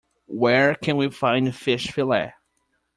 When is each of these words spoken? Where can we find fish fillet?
Where 0.25 0.73
can 0.73 0.97
we 0.97 1.11
find 1.11 1.55
fish 1.55 1.91
fillet? 1.91 2.33